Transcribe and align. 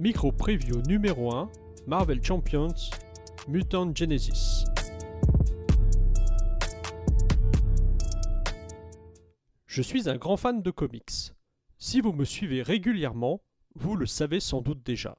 Micro 0.00 0.30
Preview 0.30 0.80
numéro 0.82 1.34
1 1.34 1.50
Marvel 1.88 2.22
Champions 2.22 2.72
Mutant 3.48 3.92
Genesis. 3.92 4.64
Je 9.66 9.82
suis 9.82 10.08
un 10.08 10.16
grand 10.16 10.36
fan 10.36 10.62
de 10.62 10.70
comics. 10.70 11.34
Si 11.78 12.00
vous 12.00 12.12
me 12.12 12.24
suivez 12.24 12.62
régulièrement, 12.62 13.42
vous 13.74 13.96
le 13.96 14.06
savez 14.06 14.38
sans 14.38 14.60
doute 14.60 14.84
déjà. 14.84 15.18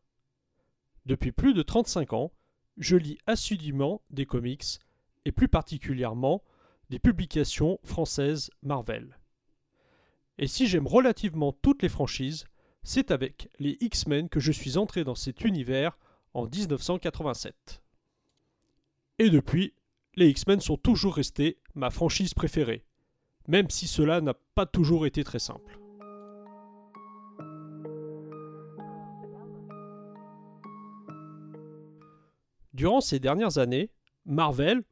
Depuis 1.06 1.34
plus 1.34 1.54
de 1.54 1.62
35 1.62 2.14
ans, 2.14 2.32
je 2.78 2.96
lis 2.96 3.18
assidûment 3.28 4.02
des 4.12 4.26
comics, 4.26 4.80
et 5.26 5.34
plus 5.34 5.50
particulièrement 5.50 6.42
des 6.90 7.00
publications 7.00 7.82
françaises 7.84 8.50
Marvel. 8.64 9.18
Et 10.38 10.48
si 10.48 10.68
j'aime 10.68 10.88
relativement 10.88 11.52
toutes 11.52 11.84
les 11.84 11.90
franchises, 11.90 12.46
c'est 12.84 13.12
avec 13.12 13.50
les 13.60 13.78
X-Men 13.82 14.30
que 14.30 14.40
je 14.40 14.52
suis 14.52 14.78
entré 14.78 15.04
dans 15.04 15.16
cet 15.16 15.44
univers 15.44 15.98
en 16.34 16.46
1987. 16.46 17.82
Et 19.20 19.30
depuis, 19.30 19.74
les 20.16 20.30
X-Men 20.30 20.62
sont 20.62 20.78
toujours 20.78 21.16
restés 21.16 21.60
ma 21.76 21.90
franchise 21.90 22.34
préférée, 22.34 22.84
même 23.48 23.70
si 23.70 23.88
cela 23.88 24.22
n'a 24.22 24.34
pas 24.56 24.66
toujours 24.66 25.06
été 25.06 25.24
très 25.24 25.40
simple. 25.40 25.80
Durant 32.74 33.02
ces 33.02 33.20
dernières 33.20 33.58
années, 33.58 33.92
Marvel, 34.26 34.84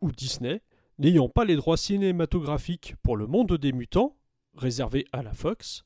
ou 0.00 0.12
Disney, 0.12 0.62
n'ayant 0.98 1.28
pas 1.28 1.44
les 1.44 1.56
droits 1.56 1.76
cinématographiques 1.76 2.94
pour 3.02 3.16
le 3.16 3.26
monde 3.26 3.56
des 3.56 3.72
mutants, 3.72 4.16
réservés 4.54 5.06
à 5.12 5.22
la 5.22 5.32
Fox, 5.32 5.84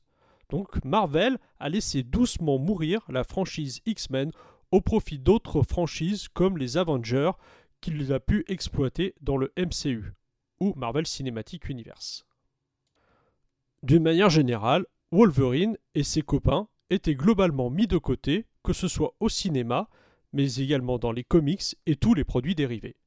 donc 0.49 0.83
Marvel 0.85 1.37
a 1.59 1.69
laissé 1.69 2.03
doucement 2.03 2.57
mourir 2.57 3.01
la 3.09 3.23
franchise 3.23 3.81
X-Men 3.85 4.31
au 4.71 4.81
profit 4.81 5.19
d'autres 5.19 5.63
franchises 5.63 6.27
comme 6.29 6.57
les 6.57 6.77
Avengers 6.77 7.31
qu'il 7.81 8.11
a 8.11 8.19
pu 8.19 8.43
exploiter 8.47 9.13
dans 9.21 9.37
le 9.37 9.53
MCU, 9.57 10.13
ou 10.59 10.73
Marvel 10.75 11.05
Cinematic 11.05 11.69
Universe. 11.69 12.25
D'une 13.83 14.03
manière 14.03 14.29
générale, 14.29 14.85
Wolverine 15.11 15.77
et 15.95 16.03
ses 16.03 16.21
copains 16.21 16.67
étaient 16.89 17.15
globalement 17.15 17.69
mis 17.69 17.87
de 17.87 17.97
côté, 17.97 18.45
que 18.63 18.73
ce 18.73 18.87
soit 18.87 19.15
au 19.19 19.29
cinéma, 19.29 19.89
mais 20.33 20.55
également 20.55 20.97
dans 20.97 21.11
les 21.11 21.23
comics 21.23 21.77
et 21.85 21.95
tous 21.95 22.13
les 22.13 22.23
produits 22.23 22.55
dérivés. 22.55 22.97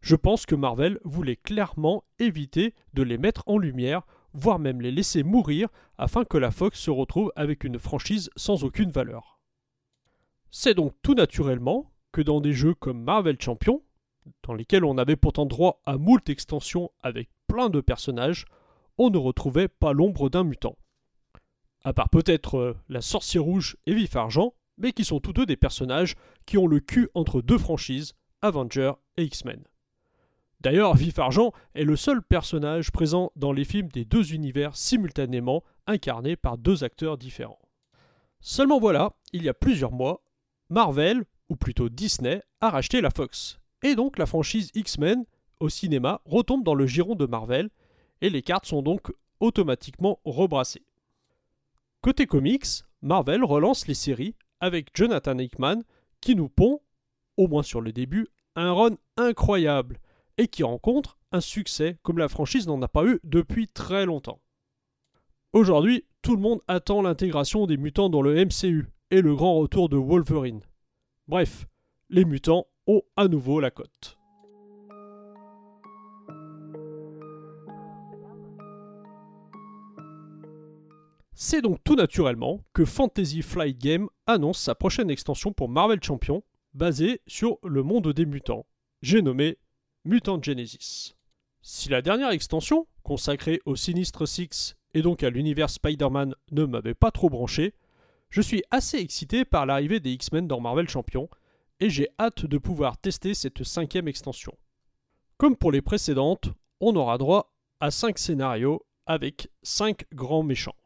Je 0.00 0.16
pense 0.16 0.46
que 0.46 0.54
Marvel 0.54 0.98
voulait 1.04 1.36
clairement 1.36 2.04
éviter 2.18 2.74
de 2.94 3.02
les 3.02 3.18
mettre 3.18 3.44
en 3.46 3.58
lumière, 3.58 4.06
voire 4.32 4.58
même 4.58 4.80
les 4.80 4.92
laisser 4.92 5.22
mourir 5.22 5.68
afin 5.98 6.24
que 6.24 6.38
la 6.38 6.50
Fox 6.50 6.78
se 6.78 6.90
retrouve 6.90 7.32
avec 7.36 7.64
une 7.64 7.78
franchise 7.78 8.30
sans 8.36 8.64
aucune 8.64 8.90
valeur. 8.90 9.38
C'est 10.50 10.74
donc 10.74 10.94
tout 11.02 11.14
naturellement 11.14 11.92
que 12.12 12.20
dans 12.20 12.40
des 12.40 12.52
jeux 12.52 12.74
comme 12.74 13.02
Marvel 13.02 13.40
Champion, 13.40 13.82
dans 14.42 14.54
lesquels 14.54 14.84
on 14.84 14.98
avait 14.98 15.16
pourtant 15.16 15.46
droit 15.46 15.80
à 15.86 15.96
moult 15.96 16.28
extensions 16.28 16.90
avec 17.02 17.28
plein 17.46 17.70
de 17.70 17.80
personnages, 17.80 18.46
on 18.98 19.10
ne 19.10 19.18
retrouvait 19.18 19.68
pas 19.68 19.92
l'ombre 19.92 20.28
d'un 20.28 20.44
mutant. 20.44 20.76
À 21.82 21.92
part 21.92 22.10
peut-être 22.10 22.58
euh, 22.58 22.76
la 22.88 23.00
sorcière 23.00 23.44
rouge 23.44 23.76
et 23.86 23.94
Vif 23.94 24.14
Argent, 24.16 24.54
mais 24.76 24.92
qui 24.92 25.04
sont 25.04 25.20
tous 25.20 25.32
deux 25.32 25.46
des 25.46 25.56
personnages 25.56 26.14
qui 26.46 26.58
ont 26.58 26.66
le 26.66 26.80
cul 26.80 27.08
entre 27.14 27.40
deux 27.40 27.58
franchises, 27.58 28.14
Avengers 28.42 28.92
et 29.16 29.24
X-Men. 29.24 29.62
D'ailleurs, 30.60 30.94
Vif 30.94 31.18
Argent 31.18 31.52
est 31.74 31.84
le 31.84 31.96
seul 31.96 32.22
personnage 32.22 32.90
présent 32.90 33.32
dans 33.34 33.52
les 33.52 33.64
films 33.64 33.88
des 33.88 34.04
deux 34.04 34.34
univers 34.34 34.76
simultanément 34.76 35.64
incarnés 35.86 36.36
par 36.36 36.58
deux 36.58 36.84
acteurs 36.84 37.16
différents. 37.16 37.58
Seulement 38.40 38.78
voilà, 38.78 39.14
il 39.32 39.42
y 39.42 39.48
a 39.48 39.54
plusieurs 39.54 39.92
mois, 39.92 40.22
Marvel, 40.68 41.24
ou 41.48 41.56
plutôt 41.56 41.88
Disney, 41.88 42.42
a 42.60 42.70
racheté 42.70 43.00
la 43.00 43.10
Fox. 43.10 43.58
Et 43.82 43.94
donc 43.94 44.18
la 44.18 44.26
franchise 44.26 44.70
X-Men 44.74 45.24
au 45.60 45.68
cinéma 45.68 46.20
retombe 46.26 46.62
dans 46.62 46.74
le 46.74 46.86
giron 46.86 47.14
de 47.14 47.26
Marvel, 47.26 47.70
et 48.20 48.28
les 48.28 48.42
cartes 48.42 48.66
sont 48.66 48.82
donc 48.82 49.12
automatiquement 49.40 50.20
rebrassées. 50.24 50.84
Côté 52.02 52.26
comics, 52.26 52.66
Marvel 53.02 53.44
relance 53.44 53.86
les 53.86 53.94
séries 53.94 54.34
avec 54.60 54.88
Jonathan 54.94 55.38
Hickman 55.38 55.80
qui 56.20 56.34
nous 56.34 56.50
pond, 56.50 56.80
au 57.38 57.48
moins 57.48 57.62
sur 57.62 57.80
le 57.80 57.92
début, 57.92 58.28
un 58.56 58.72
run 58.72 58.96
incroyable 59.16 59.98
et 60.40 60.48
qui 60.48 60.62
rencontre 60.62 61.18
un 61.32 61.42
succès 61.42 61.98
comme 62.02 62.16
la 62.16 62.28
franchise 62.28 62.66
n'en 62.66 62.80
a 62.80 62.88
pas 62.88 63.04
eu 63.04 63.20
depuis 63.24 63.68
très 63.68 64.06
longtemps. 64.06 64.40
Aujourd'hui, 65.52 66.06
tout 66.22 66.34
le 66.34 66.40
monde 66.40 66.62
attend 66.66 67.02
l'intégration 67.02 67.66
des 67.66 67.76
mutants 67.76 68.08
dans 68.08 68.22
le 68.22 68.34
MCU 68.46 68.88
et 69.10 69.20
le 69.20 69.36
grand 69.36 69.58
retour 69.58 69.90
de 69.90 69.98
Wolverine. 69.98 70.62
Bref, 71.28 71.66
les 72.08 72.24
mutants 72.24 72.66
ont 72.86 73.02
à 73.16 73.28
nouveau 73.28 73.60
la 73.60 73.70
cote. 73.70 74.16
C'est 81.34 81.60
donc 81.60 81.84
tout 81.84 81.96
naturellement 81.96 82.64
que 82.72 82.86
Fantasy 82.86 83.42
Flight 83.42 83.76
Game 83.76 84.08
annonce 84.26 84.58
sa 84.58 84.74
prochaine 84.74 85.10
extension 85.10 85.52
pour 85.52 85.68
Marvel 85.68 86.02
Champion, 86.02 86.42
basée 86.72 87.20
sur 87.26 87.58
le 87.62 87.82
monde 87.82 88.14
des 88.14 88.24
mutants. 88.24 88.64
J'ai 89.02 89.20
nommé 89.20 89.58
Mutant 90.06 90.42
Genesis. 90.42 91.14
Si 91.60 91.90
la 91.90 92.00
dernière 92.00 92.30
extension, 92.30 92.86
consacrée 93.02 93.60
au 93.66 93.76
Sinistre 93.76 94.26
Six 94.26 94.74
et 94.94 95.02
donc 95.02 95.22
à 95.22 95.28
l'univers 95.28 95.68
Spider-Man, 95.68 96.34
ne 96.52 96.64
m'avait 96.64 96.94
pas 96.94 97.10
trop 97.10 97.28
branché, 97.28 97.74
je 98.30 98.40
suis 98.40 98.62
assez 98.70 98.96
excité 98.96 99.44
par 99.44 99.66
l'arrivée 99.66 100.00
des 100.00 100.12
X-Men 100.12 100.48
dans 100.48 100.58
Marvel 100.58 100.88
Champion, 100.88 101.28
et 101.80 101.90
j'ai 101.90 102.08
hâte 102.18 102.46
de 102.46 102.56
pouvoir 102.56 102.96
tester 102.96 103.34
cette 103.34 103.62
cinquième 103.62 104.08
extension. 104.08 104.56
Comme 105.36 105.56
pour 105.56 105.70
les 105.70 105.82
précédentes, 105.82 106.48
on 106.80 106.96
aura 106.96 107.18
droit 107.18 107.52
à 107.80 107.90
5 107.90 108.18
scénarios 108.18 108.86
avec 109.04 109.50
5 109.62 110.04
grands 110.14 110.42
méchants. 110.42 110.76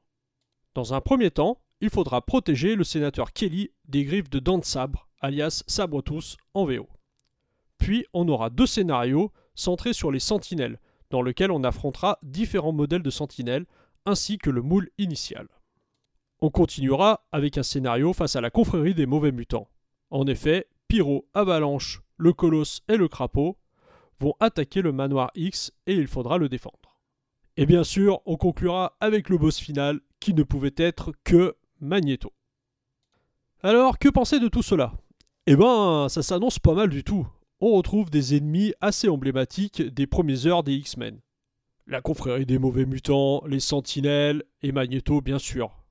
Dans 0.75 0.93
un 0.93 1.01
premier 1.01 1.31
temps, 1.31 1.61
il 1.81 1.91
faudra 1.91 2.21
protéger 2.21 2.75
le 2.75 2.83
sénateur 2.83 3.33
Kelly 3.33 3.71
des 3.85 4.05
griffes 4.05 4.31
de 4.31 4.41
Dents 4.41 4.59
de 4.59 4.65
Sabre, 4.65 5.09
alias 5.21 5.63
Sabretooth 5.69 6.37
en 6.53 6.65
VO. 6.65 6.89
Puis 7.79 8.07
on 8.13 8.29
aura 8.29 8.51
deux 8.51 8.67
scénarios 8.67 9.33
centrés 9.55 9.93
sur 9.93 10.11
les 10.11 10.21
sentinelles, 10.21 10.81
dans 11.11 11.23
lesquels 11.23 11.51
on 11.51 11.65
affrontera 11.65 12.19
différents 12.23 12.73
modèles 12.73 13.03
de 13.03 13.11
sentinelles, 13.11 13.67
ainsi 14.07 14.39
que 14.39 14.51
le 14.51 14.63
moule 14.63 14.91
initial. 14.99 15.49
On 16.41 16.51
continuera 16.51 17.27
avec 17.33 17.57
un 17.57 17.63
scénario 17.63 18.13
face 18.13 18.37
à 18.37 18.41
la 18.41 18.51
confrérie 18.51 18.95
des 18.95 19.07
mauvais 19.07 19.33
mutants. 19.33 19.69
En 20.11 20.27
effet, 20.27 20.69
Pyro, 20.89 21.27
Avalanche, 21.35 22.03
le 22.17 22.33
Colosse 22.33 22.83
et 22.89 22.97
le 22.97 23.09
Crapaud 23.09 23.57
vont 24.21 24.35
attaquer 24.41 24.83
le 24.83 24.93
manoir 24.93 25.31
X 25.35 25.73
et 25.87 25.95
il 25.95 26.07
faudra 26.07 26.39
le 26.39 26.49
défendre. 26.49 27.01
Et 27.57 27.67
bien 27.67 27.85
sûr, 27.85 28.21
on 28.27 28.37
conclura 28.37 28.97
avec 29.01 29.29
le 29.29 29.39
boss 29.39 29.59
final 29.59 30.01
qui 30.21 30.35
ne 30.35 30.43
pouvait 30.43 30.75
être 30.77 31.13
que 31.25 31.57
Magneto. 31.81 32.33
Alors, 33.63 33.99
que 33.99 34.09
penser 34.09 34.41
de 34.41 34.49
tout 34.49 34.63
cela? 34.63 34.93
Eh 35.47 35.57
ben, 35.57 36.09
ça 36.09 36.23
s'annonce 36.23 36.59
pas 36.59 36.75
mal 36.75 36.89
du 36.89 37.05
tout. 37.05 37.27
On 37.61 37.73
retrouve 37.73 38.11
des 38.11 38.37
ennemis 38.37 38.75
assez 38.81 39.09
emblématiques 39.09 39.81
des 39.81 40.07
premières 40.07 40.47
heures 40.47 40.65
des 40.65 40.75
X-Men. 40.75 41.21
La 41.87 42.01
confrérie 42.01 42.47
des 42.47 42.59
mauvais 42.59 42.85
mutants, 42.85 43.45
les 43.47 43.61
sentinelles 43.61 44.43
et 44.63 44.73
Magneto 44.73 45.21
bien 45.21 45.39
sûr. 45.39 45.85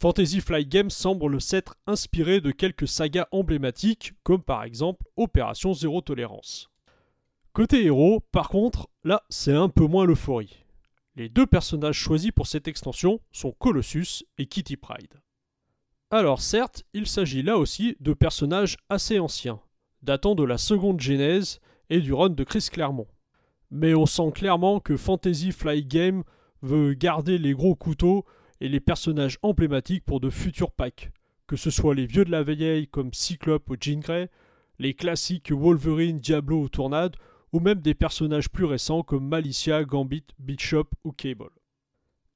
Fantasy 0.00 0.40
Flight 0.40 0.68
Games 0.68 0.90
semble 0.90 1.40
s'être 1.40 1.76
inspiré 1.86 2.40
de 2.40 2.50
quelques 2.50 2.88
sagas 2.88 3.28
emblématiques 3.30 4.12
comme 4.22 4.42
par 4.42 4.64
exemple 4.64 5.06
Opération 5.16 5.72
Zéro 5.72 6.00
Tolérance. 6.00 6.68
Côté 7.52 7.84
héros, 7.84 8.20
par 8.32 8.48
contre, 8.48 8.88
là 9.04 9.22
c'est 9.30 9.54
un 9.54 9.68
peu 9.68 9.86
moins 9.86 10.04
l'euphorie. 10.04 10.64
Les 11.16 11.28
deux 11.28 11.46
personnages 11.46 11.96
choisis 11.96 12.32
pour 12.32 12.46
cette 12.46 12.68
extension 12.68 13.20
sont 13.32 13.52
Colossus 13.52 14.24
et 14.36 14.46
Kitty 14.46 14.76
Pride. 14.76 15.22
Alors 16.10 16.42
certes, 16.42 16.84
il 16.92 17.06
s'agit 17.06 17.42
là 17.42 17.56
aussi 17.56 17.96
de 18.00 18.12
personnages 18.12 18.76
assez 18.90 19.18
anciens, 19.18 19.60
datant 20.04 20.34
de 20.34 20.44
la 20.44 20.58
seconde 20.58 21.00
genèse 21.00 21.60
et 21.90 22.00
du 22.00 22.12
run 22.12 22.30
de 22.30 22.44
Chris 22.44 22.68
Claremont. 22.70 23.08
Mais 23.70 23.94
on 23.94 24.06
sent 24.06 24.30
clairement 24.34 24.78
que 24.78 24.96
Fantasy 24.96 25.50
Fly 25.50 25.84
Game 25.84 26.22
veut 26.62 26.94
garder 26.94 27.38
les 27.38 27.54
gros 27.54 27.74
couteaux 27.74 28.24
et 28.60 28.68
les 28.68 28.80
personnages 28.80 29.38
emblématiques 29.42 30.04
pour 30.04 30.20
de 30.20 30.30
futurs 30.30 30.70
packs, 30.70 31.10
que 31.46 31.56
ce 31.56 31.70
soit 31.70 31.94
les 31.94 32.06
vieux 32.06 32.24
de 32.24 32.30
la 32.30 32.42
vieille 32.42 32.86
comme 32.86 33.12
Cyclope 33.12 33.68
ou 33.70 33.76
Jean 33.80 34.00
Grey, 34.00 34.30
les 34.78 34.94
classiques 34.94 35.52
Wolverine, 35.52 36.20
Diablo 36.20 36.62
ou 36.62 36.68
Tournade, 36.68 37.16
ou 37.52 37.60
même 37.60 37.80
des 37.80 37.94
personnages 37.94 38.50
plus 38.50 38.64
récents 38.64 39.02
comme 39.02 39.28
Malicia, 39.28 39.84
Gambit, 39.84 40.26
Bishop 40.38 40.88
ou 41.04 41.12
Cable. 41.12 41.50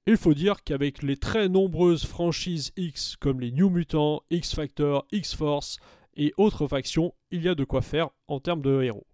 Il 0.07 0.17
faut 0.17 0.35
dire 0.35 0.63
qu'avec 0.65 1.03
les 1.03 1.17
très 1.17 1.49
nombreuses 1.49 2.07
franchises 2.07 2.73
X 2.77 3.17
comme 3.17 3.41
les 3.41 3.53
New 3.53 3.69
Mutants, 3.69 4.23
X-Factor, 4.31 5.07
X-Force 5.13 5.79
et 6.19 6.35
autres 6.37 6.67
factions, 6.67 7.15
il 7.31 7.43
y 7.43 7.49
a 7.49 7.55
de 7.55 7.65
quoi 7.65 7.81
faire 7.81 8.11
en 8.27 8.41
termes 8.41 8.61
de 8.61 8.83
héros. 8.83 9.07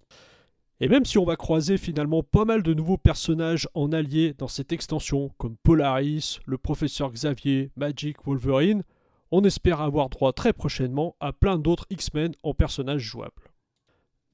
Et 0.81 0.89
même 0.89 1.05
si 1.05 1.19
on 1.19 1.25
va 1.25 1.37
croiser 1.37 1.79
finalement 1.79 2.25
pas 2.25 2.45
mal 2.45 2.63
de 2.65 2.75
nouveaux 2.75 2.99
personnages 2.99 3.69
en 3.75 3.93
alliés 3.93 4.35
dans 4.37 4.49
cette 4.49 4.73
extension, 4.73 5.31
comme 5.39 5.57
Polaris, 5.63 6.41
le 6.47 6.59
professeur 6.59 7.13
Xavier, 7.13 7.71
Magic, 7.77 8.17
Wolverine, 8.25 8.83
On 9.31 9.43
espère 9.43 9.81
avoir 9.81 10.11
droit 10.11 10.33
très 10.33 10.53
prochainement 10.53 11.17
à 11.19 11.33
plein 11.33 11.59
d'autres 11.59 11.87
X-Men 11.91 12.35
en 12.45 12.55
personnages 12.55 13.01
jouables. 13.03 13.51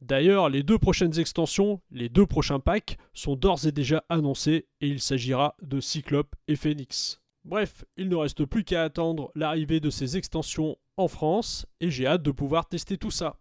D'ailleurs, 0.03 0.51
les 0.51 0.63
deux 0.63 0.79
prochaines 0.79 1.19
extensions, 1.19 1.81
les 1.91 2.09
deux 2.09 2.27
prochains 2.27 2.61
packs, 2.61 2.99
sont 3.15 3.37
d'ores 3.37 3.67
et 3.67 3.73
déjà 3.73 4.05
annoncés 4.09 4.67
et 4.81 4.89
il 4.89 5.01
s'agira 5.01 5.57
de 5.63 5.81
Cyclope 5.81 6.35
et 6.49 6.57
Phoenix. 6.57 7.20
Bref, 7.45 7.85
il 7.97 8.09
ne 8.09 8.17
reste 8.17 8.45
plus 8.45 8.65
qu'à 8.65 8.85
attendre 8.85 9.33
l'arrivée 9.35 9.81
de 9.81 9.91
ces 9.91 10.17
extensions 10.17 10.77
en 10.97 11.09
France 11.09 11.67
et 11.81 11.91
j'ai 11.91 12.07
hâte 12.07 12.23
de 12.23 12.31
pouvoir 12.31 12.69
tester 12.69 12.99
tout 12.99 13.11
ça. 13.11 13.39